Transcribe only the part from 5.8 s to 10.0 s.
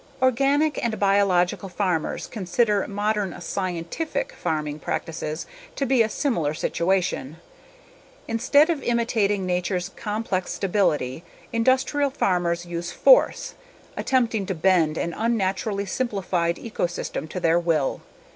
be a similar situation. Instead of imitating nature's